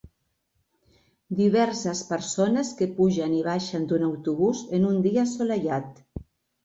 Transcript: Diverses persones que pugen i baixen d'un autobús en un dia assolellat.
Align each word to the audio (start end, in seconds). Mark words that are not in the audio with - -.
Diverses 1.41 2.01
persones 2.07 2.73
que 2.79 2.87
pugen 2.95 3.37
i 3.43 3.45
baixen 3.51 3.87
d'un 3.93 4.07
autobús 4.11 4.67
en 4.79 4.89
un 4.93 5.01
dia 5.09 5.27
assolellat. 5.29 6.05